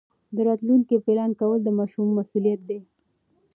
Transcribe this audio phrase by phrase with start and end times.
[0.35, 2.79] د راتلونکي پلان کول د ماشومانو مسؤلیت دی.